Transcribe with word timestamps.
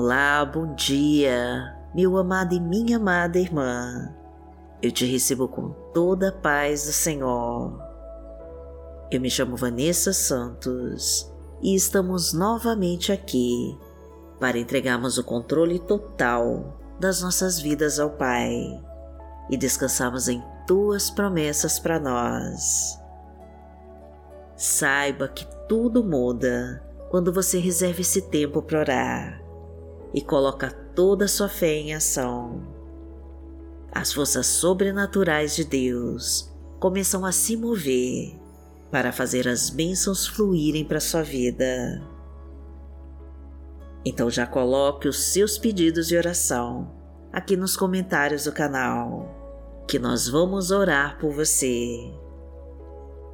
Olá, 0.00 0.44
bom 0.44 0.76
dia, 0.76 1.76
meu 1.92 2.16
amado 2.18 2.54
e 2.54 2.60
minha 2.60 2.98
amada 2.98 3.36
irmã. 3.36 4.14
Eu 4.80 4.92
te 4.92 5.04
recebo 5.04 5.48
com 5.48 5.70
toda 5.92 6.28
a 6.28 6.32
paz 6.32 6.86
do 6.86 6.92
Senhor. 6.92 7.76
Eu 9.10 9.20
me 9.20 9.28
chamo 9.28 9.56
Vanessa 9.56 10.12
Santos 10.12 11.28
e 11.60 11.74
estamos 11.74 12.32
novamente 12.32 13.10
aqui 13.10 13.76
para 14.38 14.56
entregarmos 14.56 15.18
o 15.18 15.24
controle 15.24 15.80
total 15.80 16.78
das 17.00 17.20
nossas 17.20 17.58
vidas 17.58 17.98
ao 17.98 18.10
Pai 18.10 18.80
e 19.50 19.56
descansarmos 19.56 20.28
em 20.28 20.40
tuas 20.64 21.10
promessas 21.10 21.80
para 21.80 21.98
nós. 21.98 22.96
Saiba 24.54 25.26
que 25.26 25.44
tudo 25.68 26.04
muda 26.04 26.84
quando 27.10 27.32
você 27.32 27.58
reserva 27.58 28.00
esse 28.00 28.22
tempo 28.22 28.62
para 28.62 28.78
orar 28.78 29.47
e 30.14 30.20
coloca 30.20 30.70
toda 30.70 31.26
a 31.26 31.28
sua 31.28 31.48
fé 31.48 31.74
em 31.74 31.94
ação. 31.94 32.62
As 33.92 34.12
forças 34.12 34.46
sobrenaturais 34.46 35.56
de 35.56 35.64
Deus 35.64 36.52
começam 36.78 37.24
a 37.24 37.32
se 37.32 37.56
mover 37.56 38.34
para 38.90 39.12
fazer 39.12 39.46
as 39.48 39.70
bênçãos 39.70 40.26
fluírem 40.26 40.84
para 40.84 41.00
sua 41.00 41.22
vida. 41.22 42.02
Então 44.04 44.30
já 44.30 44.46
coloque 44.46 45.08
os 45.08 45.18
seus 45.32 45.58
pedidos 45.58 46.08
de 46.08 46.16
oração 46.16 46.90
aqui 47.32 47.56
nos 47.56 47.76
comentários 47.76 48.44
do 48.44 48.52
canal, 48.52 49.84
que 49.86 49.98
nós 49.98 50.28
vamos 50.28 50.70
orar 50.70 51.18
por 51.18 51.32
você 51.32 52.12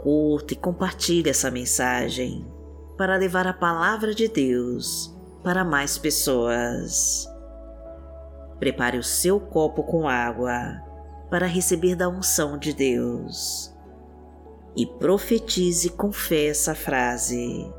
curta 0.04 0.52
e 0.52 0.56
compartilhe 0.56 1.30
essa 1.30 1.50
mensagem 1.50 2.46
para 2.94 3.16
levar 3.16 3.46
a 3.46 3.54
palavra 3.54 4.14
de 4.14 4.28
Deus 4.28 5.13
para 5.44 5.62
mais 5.62 5.98
pessoas. 5.98 7.28
Prepare 8.58 8.96
o 8.96 9.02
seu 9.02 9.38
copo 9.38 9.84
com 9.84 10.08
água 10.08 10.80
para 11.30 11.46
receber 11.46 11.94
da 11.94 12.08
unção 12.08 12.56
de 12.56 12.72
Deus 12.72 13.72
e 14.74 14.86
profetize 14.86 15.90
com 15.90 16.10
fé 16.10 16.46
essa 16.46 16.74
frase 16.74 17.70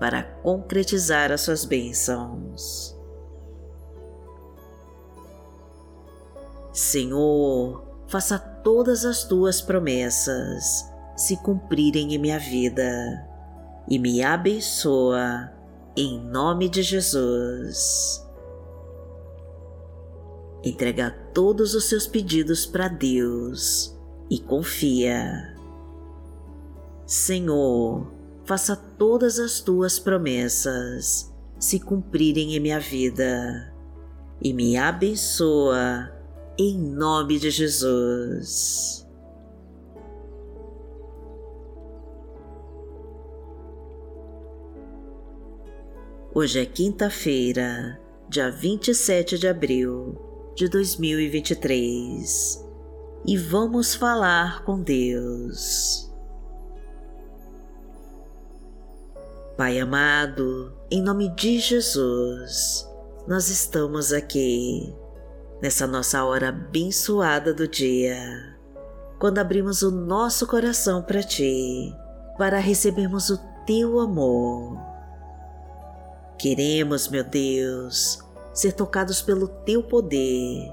para 0.00 0.22
concretizar 0.22 1.30
as 1.30 1.42
suas 1.42 1.64
bênçãos. 1.64 2.98
Senhor, 6.72 7.84
faça 8.08 8.36
todas 8.38 9.04
as 9.04 9.22
tuas 9.22 9.62
promessas 9.62 10.92
se 11.16 11.36
cumprirem 11.36 12.14
em 12.14 12.18
minha 12.18 12.38
vida 12.40 13.24
e 13.88 14.00
me 14.00 14.20
abençoa 14.20 15.53
em 15.96 16.20
nome 16.20 16.68
de 16.68 16.82
Jesus. 16.82 18.24
Entrega 20.64 21.10
todos 21.32 21.74
os 21.74 21.84
seus 21.84 22.06
pedidos 22.06 22.64
para 22.64 22.88
Deus 22.88 23.94
e 24.30 24.38
confia. 24.40 25.54
Senhor, 27.06 28.10
faça 28.44 28.74
todas 28.74 29.38
as 29.38 29.60
tuas 29.60 29.98
promessas 29.98 31.32
se 31.58 31.78
cumprirem 31.78 32.56
em 32.56 32.60
minha 32.60 32.80
vida 32.80 33.72
e 34.42 34.52
me 34.52 34.76
abençoa 34.76 36.10
em 36.58 36.78
nome 36.78 37.38
de 37.38 37.50
Jesus. 37.50 39.03
Hoje 46.36 46.58
é 46.58 46.66
quinta-feira, 46.66 47.96
dia 48.28 48.50
27 48.50 49.38
de 49.38 49.46
abril 49.46 50.20
de 50.56 50.68
2023 50.68 52.60
e 53.24 53.38
vamos 53.38 53.94
falar 53.94 54.64
com 54.64 54.80
Deus. 54.80 56.12
Pai 59.56 59.78
amado, 59.78 60.76
em 60.90 61.00
nome 61.00 61.32
de 61.36 61.60
Jesus, 61.60 62.84
nós 63.28 63.48
estamos 63.48 64.12
aqui 64.12 64.92
nessa 65.62 65.86
nossa 65.86 66.24
hora 66.24 66.48
abençoada 66.48 67.54
do 67.54 67.68
dia, 67.68 68.58
quando 69.20 69.38
abrimos 69.38 69.82
o 69.82 69.92
nosso 69.92 70.48
coração 70.48 71.00
para 71.00 71.22
Ti, 71.22 71.94
para 72.36 72.58
recebermos 72.58 73.30
o 73.30 73.38
Teu 73.64 74.00
amor 74.00 74.93
Queremos, 76.38 77.08
meu 77.08 77.24
Deus, 77.24 78.18
ser 78.52 78.72
tocados 78.72 79.22
pelo 79.22 79.48
Teu 79.48 79.82
poder 79.82 80.72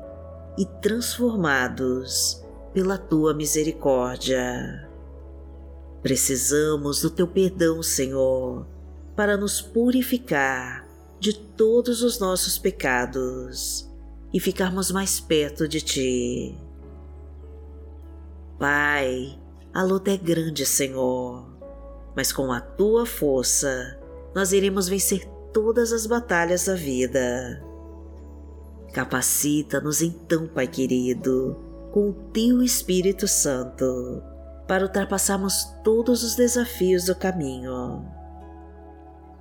e 0.58 0.66
transformados 0.82 2.44
pela 2.74 2.98
Tua 2.98 3.34
misericórdia. 3.34 4.90
Precisamos 6.02 7.02
do 7.02 7.10
Teu 7.10 7.28
perdão, 7.28 7.82
Senhor, 7.84 8.66
para 9.16 9.38
nos 9.38 9.62
purificar 9.62 10.88
de 11.20 11.34
todos 11.34 12.02
os 12.02 12.20
nossos 12.20 12.58
pecados 12.58 13.88
e 14.34 14.40
ficarmos 14.40 14.92
mais 14.92 15.20
perto 15.20 15.68
de 15.68 15.82
Ti. 15.82 16.58
Pai, 18.58 19.40
a 19.74 19.84
luta 19.84 20.12
é 20.12 20.18
grande, 20.18 20.66
Senhor, 20.66 21.46
mas 22.16 22.34
com 22.34 22.52
a 22.52 22.60
Tua 22.60 23.06
força 23.06 24.00
nós 24.34 24.54
iremos 24.54 24.88
vencer 24.88 25.28
todas 25.54 25.92
as 25.92 26.06
batalhas 26.06 26.66
da 26.66 26.76
vida. 26.76 27.64
Capacita-nos 28.94 30.02
então, 30.02 30.48
Pai 30.48 30.68
querido, 30.68 31.58
com 31.92 32.10
o 32.10 32.14
Teu 32.34 32.62
Espírito 32.62 33.28
Santo, 33.28 34.22
para 34.68 34.84
ultrapassarmos 34.84 35.64
todos 35.84 36.24
os 36.24 36.36
desafios 36.36 37.06
do 37.06 37.16
caminho. 37.16 38.06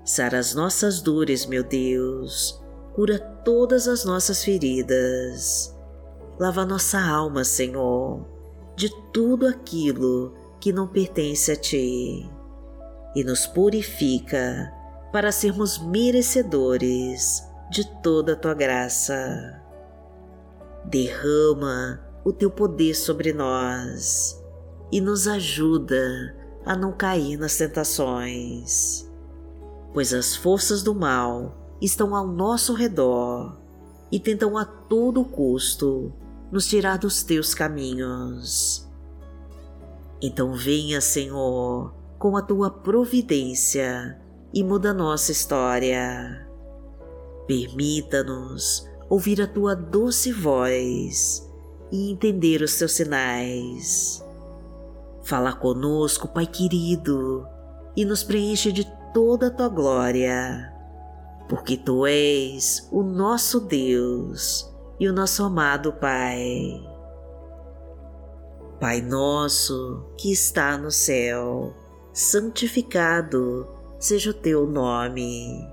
Sara 0.05 0.39
as 0.39 0.55
nossas 0.55 1.01
dores, 1.01 1.47
meu 1.47 1.63
Deus, 1.63 2.61
cura 2.95 3.19
todas 3.19 3.87
as 3.87 4.05
nossas 4.05 4.45
feridas. 4.45 5.77
Lava 6.39 6.65
nossa 6.65 7.01
alma, 7.01 7.45
Senhor, 7.45 8.25
de 8.77 8.89
tudo 9.13 9.47
aquilo 9.47 10.35
que 10.61 10.73
não 10.73 10.87
pertence 10.87 11.53
a 11.53 11.57
Ti 11.57 12.31
e 13.15 13.25
nos 13.25 13.47
purifica 13.47 14.73
para 15.13 15.33
sermos 15.33 15.79
merecedores 15.79 17.43
de 17.71 17.85
toda 18.01 18.33
a 18.33 18.37
tua 18.37 18.55
graça. 18.55 19.61
Derrama 20.85 22.01
o 22.25 22.33
teu 22.33 22.51
poder 22.51 22.95
sobre 22.95 23.33
nós 23.33 24.41
e 24.93 25.01
nos 25.01 25.27
ajuda 25.27 26.37
a 26.65 26.77
não 26.77 26.93
cair 26.93 27.37
nas 27.39 27.57
tentações, 27.57 29.09
pois 29.93 30.13
as 30.13 30.37
forças 30.37 30.83
do 30.83 30.95
mal 30.95 31.57
estão 31.81 32.15
ao 32.15 32.27
nosso 32.27 32.75
redor 32.75 33.59
e 34.13 34.21
tentam 34.21 34.59
a 34.59 34.65
todo 34.65 35.25
custo 35.25 36.13
nos 36.51 36.67
tirar 36.67 36.99
dos 36.99 37.23
teus 37.23 37.55
caminhos. 37.55 38.87
Então 40.21 40.53
venha, 40.53 41.01
Senhor, 41.01 41.95
com 42.19 42.37
a 42.37 42.43
tua 42.43 42.71
providência 42.71 44.20
e 44.53 44.65
muda 44.65 44.93
nossa 44.93 45.33
história. 45.33 46.47
Permita-nos 47.47 48.89
ouvir 49.09 49.41
a 49.43 49.47
tua 49.47 49.75
doce 49.75 50.33
voz 50.33 51.49
e 51.91 52.13
entender 52.13 52.63
os 52.63 52.77
teus 52.77 52.93
sinais. 52.93 54.25
Fala 55.23 55.53
conosco, 55.53 56.29
Pai 56.29 56.47
querido, 56.47 57.47
e 57.97 58.05
nos 58.05 58.23
preenche 58.23 58.73
de 58.73 58.85
toda 59.13 59.49
a 59.49 59.51
tua 59.51 59.69
glória, 59.69 60.73
porque 61.49 61.77
tu 61.77 62.07
és 62.07 62.89
o 62.91 63.03
nosso 63.03 63.61
Deus 63.61 64.69
e 64.99 65.09
o 65.09 65.13
nosso 65.13 65.43
amado 65.43 65.93
Pai. 65.95 66.81
Pai 68.81 69.03
nosso 69.03 70.07
que 70.17 70.33
está 70.33 70.79
no 70.79 70.91
céu, 70.91 71.75
santificado 72.13 73.80
seja 74.01 74.31
o 74.31 74.35
teu 74.35 74.67
nome. 74.67 75.69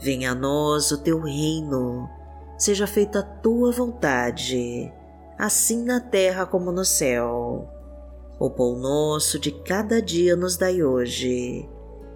Venha 0.00 0.32
a 0.32 0.34
nós 0.34 0.90
o 0.90 0.98
teu 0.98 1.20
reino, 1.20 2.08
seja 2.56 2.86
feita 2.86 3.18
a 3.18 3.22
tua 3.22 3.70
vontade, 3.70 4.90
assim 5.38 5.84
na 5.84 6.00
terra 6.00 6.46
como 6.46 6.72
no 6.72 6.86
céu. 6.86 7.68
O 8.38 8.48
pão 8.48 8.78
nosso 8.78 9.38
de 9.38 9.50
cada 9.50 10.00
dia 10.00 10.34
nos 10.34 10.56
dai 10.56 10.82
hoje. 10.82 11.68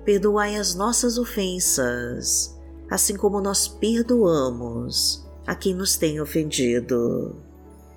Perdoai 0.02 0.56
as 0.56 0.74
nossas 0.74 1.18
ofensas, 1.18 2.58
assim 2.90 3.14
como 3.14 3.40
nós 3.40 3.68
perdoamos 3.68 5.28
a 5.46 5.54
quem 5.54 5.74
nos 5.74 5.98
tem 5.98 6.22
ofendido. 6.22 7.36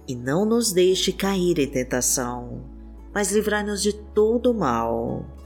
E 0.06 0.16
não 0.16 0.44
nos 0.44 0.74
deixe 0.74 1.14
cair 1.14 1.60
em 1.60 1.68
tentação, 1.68 2.62
mas 3.14 3.32
livrai-nos 3.32 3.82
de 3.82 3.94
todo 3.94 4.54
mal 4.54 5.37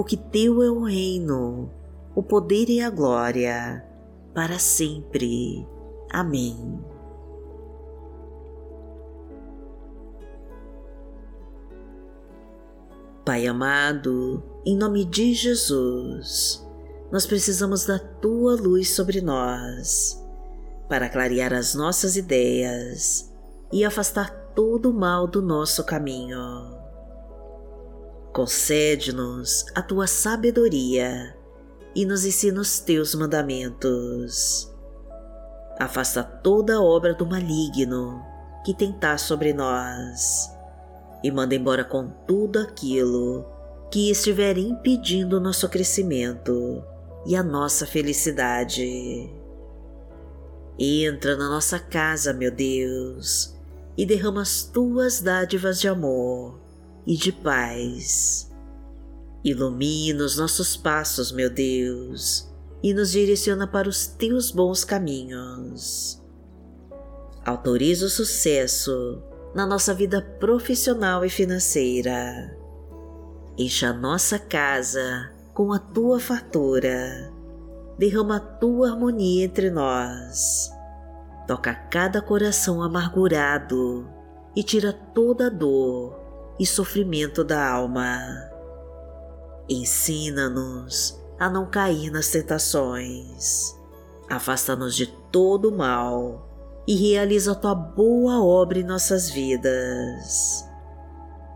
porque 0.00 0.16
Teu 0.16 0.62
é 0.62 0.70
o 0.70 0.82
reino, 0.82 1.70
o 2.14 2.22
poder 2.22 2.70
e 2.70 2.80
a 2.80 2.88
glória, 2.88 3.86
para 4.32 4.58
sempre. 4.58 5.68
Amém. 6.10 6.82
Pai 13.26 13.46
amado, 13.46 14.42
em 14.64 14.74
nome 14.74 15.04
de 15.04 15.34
Jesus, 15.34 16.66
nós 17.12 17.26
precisamos 17.26 17.84
da 17.84 17.98
tua 17.98 18.56
luz 18.56 18.94
sobre 18.94 19.20
nós 19.20 20.18
para 20.88 21.10
clarear 21.10 21.52
as 21.52 21.74
nossas 21.74 22.16
ideias 22.16 23.30
e 23.70 23.84
afastar 23.84 24.30
todo 24.54 24.88
o 24.88 24.94
mal 24.94 25.26
do 25.26 25.42
nosso 25.42 25.84
caminho. 25.84 26.79
Concede-nos 28.32 29.66
a 29.74 29.82
tua 29.82 30.06
sabedoria 30.06 31.36
e 31.96 32.06
nos 32.06 32.24
ensina 32.24 32.60
os 32.60 32.78
teus 32.78 33.12
mandamentos. 33.12 34.72
Afasta 35.80 36.22
toda 36.22 36.80
obra 36.80 37.12
do 37.12 37.26
maligno 37.26 38.22
que 38.64 38.72
tentar 38.72 39.18
sobre 39.18 39.52
nós 39.52 40.48
e 41.24 41.30
manda 41.30 41.56
embora 41.56 41.82
com 41.82 42.08
tudo 42.24 42.60
aquilo 42.60 43.44
que 43.90 44.12
estiver 44.12 44.56
impedindo 44.58 45.40
nosso 45.40 45.68
crescimento 45.68 46.84
e 47.26 47.34
a 47.34 47.42
nossa 47.42 47.84
felicidade. 47.84 49.28
Entra 50.78 51.36
na 51.36 51.48
nossa 51.48 51.80
casa, 51.80 52.32
meu 52.32 52.52
Deus, 52.52 53.56
e 53.98 54.06
derrama 54.06 54.42
as 54.42 54.62
tuas 54.62 55.20
dádivas 55.20 55.80
de 55.80 55.88
amor 55.88 56.69
e 57.06 57.16
de 57.16 57.32
paz. 57.32 58.50
Ilumina 59.42 60.22
os 60.22 60.36
nossos 60.36 60.76
passos, 60.76 61.32
meu 61.32 61.48
Deus, 61.48 62.50
e 62.82 62.92
nos 62.92 63.10
direciona 63.10 63.66
para 63.66 63.88
os 63.88 64.06
teus 64.06 64.50
bons 64.50 64.84
caminhos. 64.84 66.22
Autoriza 67.44 68.06
o 68.06 68.10
sucesso 68.10 69.22
na 69.54 69.66
nossa 69.66 69.94
vida 69.94 70.20
profissional 70.38 71.24
e 71.24 71.30
financeira. 71.30 72.56
Encha 73.56 73.88
a 73.88 73.92
nossa 73.94 74.38
casa 74.38 75.32
com 75.54 75.72
a 75.72 75.78
tua 75.78 76.20
fartura. 76.20 77.32
Derrama 77.98 78.36
a 78.36 78.40
tua 78.40 78.90
harmonia 78.90 79.44
entre 79.46 79.70
nós. 79.70 80.70
Toca 81.46 81.74
cada 81.74 82.20
coração 82.20 82.82
amargurado 82.82 84.08
e 84.54 84.62
tira 84.62 84.92
toda 84.92 85.46
a 85.46 85.50
dor 85.50 86.19
e 86.60 86.66
sofrimento 86.66 87.42
da 87.42 87.66
alma. 87.66 88.20
Ensina-nos 89.66 91.18
a 91.38 91.48
não 91.48 91.64
cair 91.64 92.10
nas 92.10 92.28
tentações. 92.28 93.74
Afasta-nos 94.28 94.94
de 94.94 95.06
todo 95.32 95.70
o 95.70 95.76
mal 95.76 96.46
e 96.86 96.94
realiza 96.94 97.52
a 97.52 97.54
tua 97.54 97.74
boa 97.74 98.44
obra 98.44 98.78
em 98.78 98.84
nossas 98.84 99.30
vidas. 99.30 100.68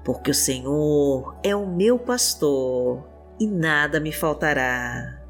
Porque 0.07 0.31
o 0.31 0.35
Senhor 0.35 1.37
é 1.43 1.55
o 1.55 1.67
meu 1.67 1.99
pastor 1.99 3.07
e 3.39 3.47
nada 3.47 4.01
me 4.01 4.11
faltará. 4.11 5.23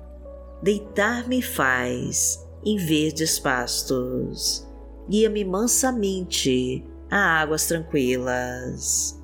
Deitar-me 0.62 1.42
faz 1.42 2.46
em 2.64 2.76
verdes 2.76 3.40
pastos, 3.40 4.66
guia-me 5.08 5.44
mansamente 5.44 6.86
a 7.10 7.40
águas 7.40 7.66
tranquilas. 7.66 9.23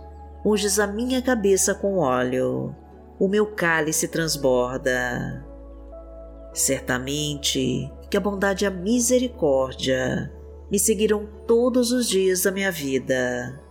Unges 0.43 0.79
a 0.79 0.87
minha 0.87 1.21
cabeça 1.21 1.75
com 1.75 1.97
óleo, 1.97 2.75
o 3.19 3.27
meu 3.27 3.45
cálice 3.45 4.07
transborda. 4.07 5.45
Certamente 6.53 7.91
que 8.09 8.17
a 8.17 8.19
bondade 8.19 8.65
e 8.65 8.67
a 8.67 8.71
misericórdia 8.71 10.31
me 10.69 10.79
seguirão 10.79 11.27
todos 11.45 11.91
os 11.91 12.07
dias 12.07 12.43
da 12.43 12.51
minha 12.51 12.71
vida 12.71 13.61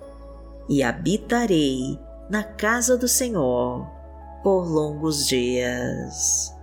e 0.69 0.83
habitarei 0.83 1.99
na 2.31 2.45
casa 2.45 2.97
do 2.97 3.09
Senhor 3.09 3.87
por 4.43 4.67
longos 4.67 5.27
dias. 5.27 6.55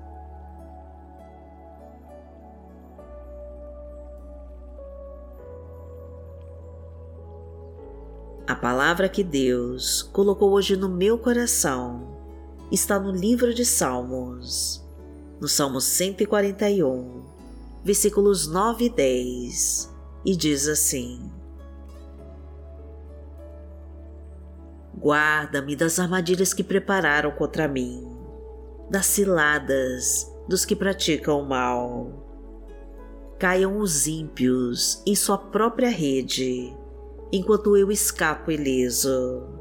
A 8.47 8.55
palavra 8.55 9.09
que 9.09 9.25
Deus 9.25 10.01
colocou 10.01 10.51
hoje 10.51 10.77
no 10.77 10.87
meu 10.87 11.17
coração 11.17 12.17
está 12.71 12.97
no 12.97 13.11
livro 13.11 13.53
de 13.53 13.65
Salmos, 13.65 14.81
no 15.37 15.49
Salmo 15.49 15.81
141, 15.81 17.25
versículos 17.83 18.47
9 18.47 18.85
e 18.85 18.89
10 18.89 19.93
e 20.23 20.33
diz 20.33 20.65
assim: 20.69 21.29
Guarda-me 24.97 25.75
das 25.75 25.99
armadilhas 25.99 26.53
que 26.53 26.63
prepararam 26.63 27.31
contra 27.31 27.67
mim, 27.67 28.07
das 28.89 29.07
ciladas 29.07 30.33
dos 30.47 30.63
que 30.63 30.73
praticam 30.73 31.41
o 31.41 31.45
mal. 31.45 32.25
Caiam 33.37 33.77
os 33.77 34.07
ímpios 34.07 35.03
em 35.05 35.13
sua 35.15 35.37
própria 35.37 35.89
rede, 35.89 36.76
enquanto 37.31 37.75
eu 37.75 37.91
escapo 37.91 38.51
ileso. 38.51 39.57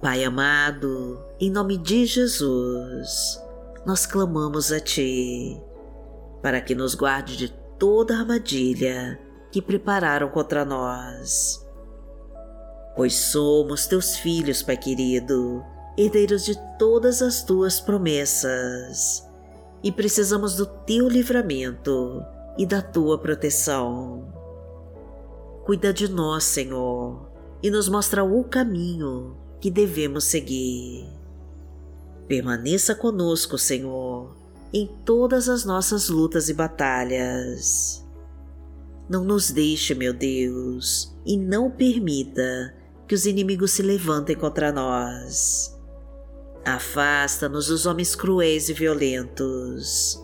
Pai 0.00 0.22
amado, 0.22 1.18
em 1.40 1.50
nome 1.50 1.78
de 1.78 2.04
Jesus, 2.04 3.40
nós 3.86 4.04
clamamos 4.04 4.70
a 4.70 4.78
Ti, 4.78 5.58
para 6.42 6.60
que 6.60 6.74
nos 6.74 6.94
guarde 6.94 7.38
de 7.38 7.48
toda 7.78 8.18
armadilha 8.18 9.18
que 9.50 9.62
prepararam 9.62 10.28
contra 10.28 10.62
nós. 10.62 11.64
Pois 12.94 13.14
somos 13.14 13.86
Teus 13.86 14.16
filhos, 14.16 14.62
Pai 14.62 14.76
querido, 14.76 15.64
herdeiros 15.96 16.44
de 16.44 16.54
todas 16.78 17.22
as 17.22 17.42
Tuas 17.42 17.80
promessas, 17.80 19.26
e 19.84 19.92
precisamos 19.92 20.56
do 20.56 20.64
Teu 20.64 21.06
livramento 21.06 22.24
e 22.56 22.64
da 22.64 22.80
Tua 22.80 23.18
proteção. 23.18 24.32
Cuida 25.66 25.92
de 25.92 26.08
nós, 26.08 26.44
Senhor, 26.44 27.28
e 27.62 27.70
nos 27.70 27.86
mostra 27.86 28.24
o 28.24 28.42
caminho 28.44 29.36
que 29.60 29.70
devemos 29.70 30.24
seguir. 30.24 31.06
Permaneça 32.26 32.94
conosco, 32.94 33.58
Senhor, 33.58 34.34
em 34.72 34.86
todas 35.04 35.50
as 35.50 35.66
nossas 35.66 36.08
lutas 36.08 36.48
e 36.48 36.54
batalhas. 36.54 38.02
Não 39.06 39.22
nos 39.22 39.50
deixe, 39.50 39.94
meu 39.94 40.14
Deus, 40.14 41.14
e 41.26 41.36
não 41.36 41.70
permita 41.70 42.74
que 43.06 43.14
os 43.14 43.26
inimigos 43.26 43.72
se 43.72 43.82
levantem 43.82 44.34
contra 44.34 44.72
nós. 44.72 45.73
Afasta-nos 46.64 47.66
dos 47.66 47.86
homens 47.86 48.14
cruéis 48.14 48.68
e 48.68 48.72
violentos. 48.72 50.20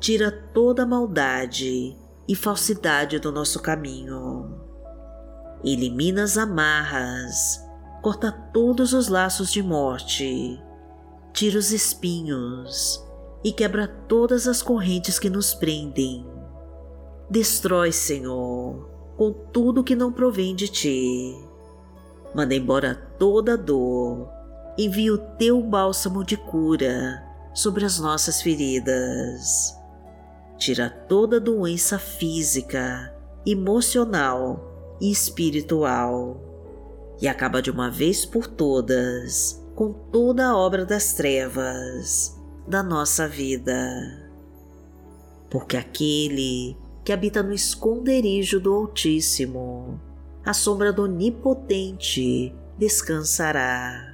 Tira 0.00 0.30
toda 0.30 0.84
maldade 0.84 1.96
e 2.28 2.34
falsidade 2.34 3.18
do 3.18 3.30
nosso 3.30 3.60
caminho. 3.60 4.60
Elimina 5.64 6.24
as 6.24 6.36
amarras, 6.36 7.60
corta 8.02 8.30
todos 8.30 8.92
os 8.92 9.08
laços 9.08 9.50
de 9.50 9.62
morte 9.62 10.60
tira 11.34 11.58
os 11.58 11.72
espinhos 11.72 13.04
e 13.42 13.52
quebra 13.52 13.88
todas 13.88 14.46
as 14.46 14.62
correntes 14.62 15.18
que 15.18 15.28
nos 15.28 15.52
prendem. 15.52 16.24
Destrói, 17.28 17.90
Senhor, 17.90 18.88
com 19.16 19.32
tudo 19.32 19.82
que 19.82 19.96
não 19.96 20.12
provém 20.12 20.54
de 20.54 20.68
ti. 20.68 21.34
Manda 22.34 22.54
embora 22.54 22.94
toda 23.18 23.58
dor, 23.58 24.30
envia 24.76 25.12
o 25.12 25.18
teu 25.18 25.62
bálsamo 25.62 26.24
de 26.24 26.36
cura 26.36 27.22
sobre 27.52 27.84
as 27.84 27.98
nossas 27.98 28.42
feridas. 28.42 29.74
Tira 30.56 30.88
toda 30.88 31.40
doença 31.40 31.98
física, 31.98 33.14
emocional 33.46 34.96
e 35.00 35.10
espiritual 35.10 36.40
e 37.20 37.28
acaba 37.28 37.62
de 37.62 37.70
uma 37.70 37.90
vez 37.90 38.24
por 38.24 38.46
todas 38.46 39.62
com 39.74 39.92
toda 39.92 40.46
a 40.46 40.56
obra 40.56 40.84
das 40.84 41.14
trevas, 41.14 42.38
da 42.66 42.82
nossa 42.82 43.28
vida. 43.28 44.30
Porque 45.50 45.76
aquele 45.76 46.76
que 47.04 47.12
habita 47.12 47.42
no 47.42 47.52
esconderijo 47.52 48.60
do 48.60 48.72
Altíssimo, 48.72 50.00
à 50.44 50.54
sombra 50.54 50.92
do 50.92 51.02
Onipotente, 51.02 52.54
descansará. 52.78 54.13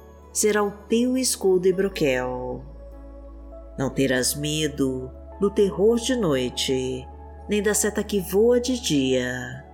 será 0.31 0.63
o 0.63 0.71
teu 0.71 1.17
escudo 1.17 1.67
e 1.67 1.73
broquel. 1.73 2.63
Não 3.77 3.89
terás 3.89 4.35
medo 4.35 5.11
do 5.39 5.49
terror 5.49 5.97
de 5.97 6.15
noite, 6.15 7.07
nem 7.49 7.61
da 7.61 7.73
seta 7.73 8.03
que 8.03 8.19
voa 8.19 8.59
de 8.59 8.79
dia, 8.79 9.65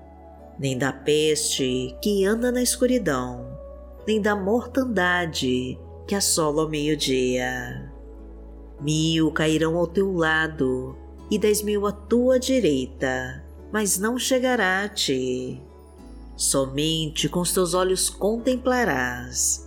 nem 0.58 0.78
da 0.78 0.92
peste 0.92 1.96
que 2.02 2.26
anda 2.26 2.52
na 2.52 2.62
escuridão, 2.62 3.58
nem 4.08 4.22
da 4.22 4.36
mortandade 4.36 5.78
que 6.08 6.16
assola 6.16 6.64
ao 6.64 6.70
meio-dia. 6.70 7.92
Mil 8.80 9.32
cairão 9.32 9.76
ao 9.76 9.88
teu 9.88 10.14
lado 10.14 10.96
e 11.30 11.38
dez 11.38 11.62
mil 11.62 11.86
à 11.86 11.92
tua 11.92 12.40
direita, 12.40 13.44
mas 13.72 14.00
não 14.00 14.18
chegará 14.18 14.84
a 14.84 14.90
ti. 14.90 15.62
Somente 16.36 17.28
com 17.28 17.42
os 17.42 17.52
teus 17.52 17.74
olhos 17.74 18.10
contemplarás 18.10 19.67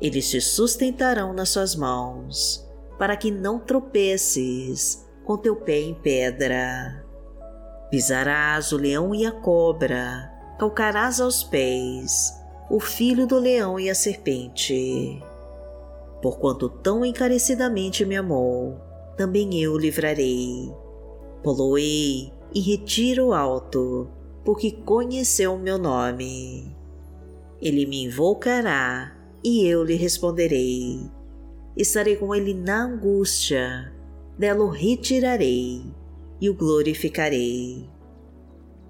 Eles 0.00 0.30
te 0.30 0.40
sustentarão 0.40 1.32
nas 1.32 1.50
suas 1.50 1.74
mãos, 1.74 2.66
para 2.98 3.16
que 3.16 3.30
não 3.30 3.58
tropeces 3.58 5.06
com 5.24 5.36
teu 5.36 5.56
pé 5.56 5.80
em 5.80 5.94
pedra. 5.94 7.04
Pisarás 7.90 8.72
o 8.72 8.76
leão 8.76 9.14
e 9.14 9.26
a 9.26 9.32
cobra, 9.32 10.30
calcarás 10.58 11.20
aos 11.20 11.42
pés 11.42 12.34
o 12.70 12.78
filho 12.78 13.26
do 13.26 13.38
leão 13.38 13.80
e 13.80 13.90
a 13.90 13.94
serpente 13.94 15.20
porquanto 16.20 16.68
tão 16.68 17.04
encarecidamente 17.04 18.04
me 18.04 18.16
amou, 18.16 18.78
também 19.16 19.60
eu 19.60 19.72
o 19.72 19.78
livrarei. 19.78 20.72
Poloei 21.42 22.32
e 22.54 22.60
retiro 22.60 23.32
alto, 23.32 24.08
porque 24.44 24.70
conheceu 24.70 25.54
o 25.54 25.58
meu 25.58 25.78
nome. 25.78 26.76
Ele 27.60 27.86
me 27.86 28.04
invocará 28.04 29.16
e 29.42 29.66
eu 29.66 29.82
lhe 29.82 29.94
responderei. 29.94 31.10
Estarei 31.76 32.16
com 32.16 32.34
ele 32.34 32.52
na 32.52 32.84
angústia, 32.84 33.92
dela 34.38 34.64
o 34.64 34.68
retirarei 34.68 35.82
e 36.40 36.50
o 36.50 36.54
glorificarei. 36.54 37.88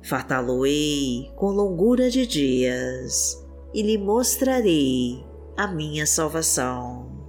Fartá-lo-ei 0.02 1.30
com 1.36 1.50
longura 1.50 2.10
de 2.10 2.26
dias 2.26 3.46
e 3.74 3.82
lhe 3.82 3.98
mostrarei 3.98 5.24
a 5.56 5.66
minha 5.66 6.06
salvação. 6.06 7.20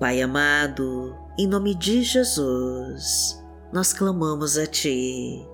Pai 0.00 0.22
amado, 0.22 1.14
em 1.38 1.46
nome 1.46 1.74
de 1.74 2.02
Jesus, 2.02 3.42
nós 3.72 3.92
clamamos 3.92 4.56
a 4.56 4.66
Ti 4.66 5.46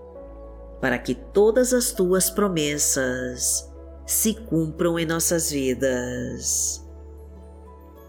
para 0.84 0.98
que 0.98 1.14
todas 1.14 1.72
as 1.72 1.92
Tuas 1.92 2.28
promessas 2.28 3.72
se 4.04 4.34
cumpram 4.34 4.98
em 4.98 5.06
nossas 5.06 5.50
vidas. 5.50 6.86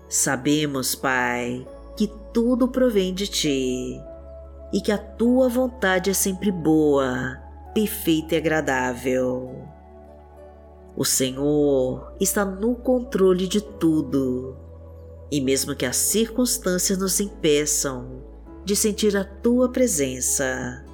Sabemos, 0.09 0.93
Pai, 0.93 1.65
que 1.95 2.11
tudo 2.33 2.67
provém 2.67 3.13
de 3.13 3.29
Ti 3.29 3.97
e 4.73 4.81
que 4.81 4.91
a 4.91 4.97
Tua 4.97 5.47
vontade 5.47 6.09
é 6.09 6.13
sempre 6.13 6.51
boa, 6.51 7.41
perfeita 7.73 8.35
e 8.35 8.39
agradável. 8.39 9.65
O 10.97 11.05
Senhor 11.05 12.13
está 12.19 12.43
no 12.43 12.75
controle 12.75 13.47
de 13.47 13.61
tudo 13.61 14.57
e 15.31 15.39
mesmo 15.39 15.73
que 15.77 15.85
as 15.85 15.95
circunstâncias 15.95 16.97
nos 16.97 17.21
impeçam 17.21 18.21
de 18.65 18.75
sentir 18.75 19.15
a 19.15 19.23
tua 19.23 19.71
presença, 19.71 20.84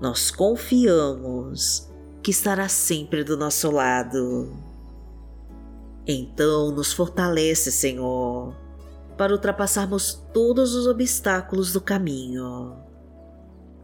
nós 0.00 0.30
confiamos 0.30 1.88
que 2.22 2.30
estará 2.30 2.68
sempre 2.68 3.24
do 3.24 3.36
nosso 3.36 3.70
lado. 3.70 4.52
Então 6.06 6.70
nos 6.70 6.92
fortalece, 6.92 7.70
Senhor, 7.72 8.56
para 9.16 9.32
ultrapassarmos 9.32 10.14
todos 10.32 10.74
os 10.74 10.86
obstáculos 10.86 11.72
do 11.72 11.80
caminho. 11.80 12.76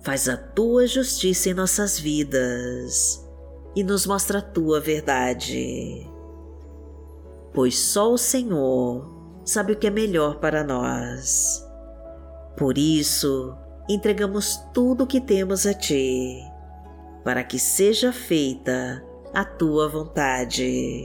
Faz 0.02 0.28
a 0.28 0.36
tua 0.36 0.86
justiça 0.86 1.50
em 1.50 1.54
nossas 1.54 1.98
vidas 1.98 3.26
e 3.74 3.82
nos 3.82 4.06
mostra 4.06 4.38
a 4.38 4.42
tua 4.42 4.80
verdade. 4.80 6.08
Pois 7.52 7.78
só 7.78 8.12
o 8.12 8.18
Senhor 8.18 9.10
sabe 9.44 9.72
o 9.72 9.76
que 9.76 9.86
é 9.86 9.90
melhor 9.90 10.38
para 10.40 10.64
nós. 10.64 11.64
Por 12.56 12.78
isso, 12.78 13.56
entregamos 13.88 14.56
tudo 14.72 15.04
o 15.04 15.06
que 15.06 15.20
temos 15.20 15.66
a 15.66 15.74
Ti, 15.74 16.42
para 17.22 17.44
que 17.44 17.58
seja 17.58 18.12
feita 18.12 19.04
a 19.32 19.44
Tua 19.44 19.88
vontade. 19.88 21.04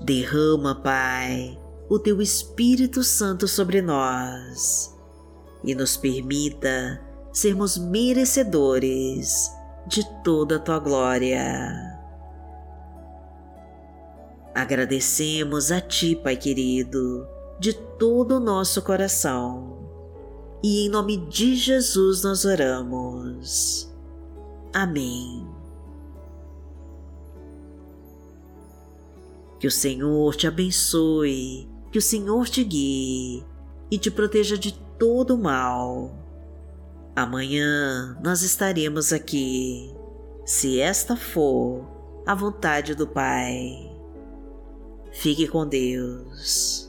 Derrama, 0.00 0.74
Pai, 0.82 1.58
o 1.88 1.98
Teu 1.98 2.20
Espírito 2.20 3.02
Santo 3.02 3.48
sobre 3.48 3.80
nós 3.80 4.94
e 5.62 5.74
nos 5.74 5.96
permita 5.96 7.00
sermos 7.32 7.78
merecedores 7.78 9.50
de 9.86 10.04
toda 10.22 10.56
a 10.56 10.58
Tua 10.58 10.78
glória 10.78 11.94
Agradecemos 14.54 15.72
a 15.72 15.80
Ti, 15.80 16.14
Pai 16.14 16.36
querido, 16.36 17.26
de 17.58 17.72
todo 17.72 18.36
o 18.36 18.40
nosso 18.40 18.80
coração. 18.82 19.83
E 20.66 20.86
em 20.86 20.88
nome 20.88 21.18
de 21.18 21.56
Jesus 21.56 22.22
nós 22.22 22.46
oramos. 22.46 23.94
Amém. 24.72 25.46
Que 29.60 29.66
o 29.66 29.70
Senhor 29.70 30.34
te 30.34 30.46
abençoe, 30.46 31.68
que 31.92 31.98
o 31.98 32.02
Senhor 32.02 32.48
te 32.48 32.64
guie 32.64 33.44
e 33.90 33.98
te 33.98 34.10
proteja 34.10 34.56
de 34.56 34.72
todo 34.98 35.36
mal. 35.36 36.16
Amanhã 37.14 38.18
nós 38.24 38.40
estaremos 38.40 39.12
aqui, 39.12 39.94
se 40.46 40.80
esta 40.80 41.14
for 41.14 41.86
a 42.26 42.34
vontade 42.34 42.94
do 42.94 43.06
Pai. 43.06 43.94
Fique 45.12 45.46
com 45.46 45.68
Deus. 45.68 46.83